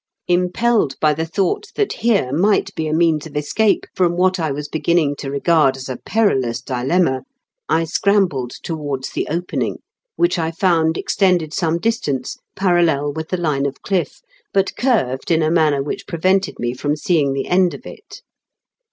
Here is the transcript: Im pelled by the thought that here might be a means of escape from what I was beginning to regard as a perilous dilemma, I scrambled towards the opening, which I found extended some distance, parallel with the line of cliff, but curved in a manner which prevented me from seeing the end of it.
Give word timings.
Im 0.27 0.49
pelled 0.51 0.99
by 0.99 1.13
the 1.13 1.27
thought 1.27 1.67
that 1.75 1.93
here 2.01 2.33
might 2.33 2.73
be 2.73 2.87
a 2.87 2.91
means 2.91 3.27
of 3.27 3.37
escape 3.37 3.85
from 3.93 4.17
what 4.17 4.39
I 4.39 4.51
was 4.51 4.67
beginning 4.67 5.15
to 5.17 5.29
regard 5.29 5.77
as 5.77 5.87
a 5.87 5.97
perilous 5.97 6.59
dilemma, 6.59 7.21
I 7.69 7.83
scrambled 7.83 8.49
towards 8.63 9.11
the 9.11 9.27
opening, 9.29 9.77
which 10.15 10.39
I 10.39 10.49
found 10.49 10.97
extended 10.97 11.53
some 11.53 11.77
distance, 11.77 12.35
parallel 12.55 13.13
with 13.13 13.29
the 13.29 13.37
line 13.37 13.67
of 13.67 13.83
cliff, 13.83 14.21
but 14.51 14.75
curved 14.75 15.29
in 15.29 15.43
a 15.43 15.51
manner 15.51 15.83
which 15.83 16.07
prevented 16.07 16.57
me 16.57 16.73
from 16.73 16.95
seeing 16.95 17.33
the 17.33 17.45
end 17.45 17.75
of 17.75 17.85
it. 17.85 18.23